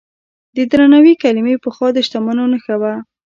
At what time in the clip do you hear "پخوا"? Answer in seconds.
1.63-1.87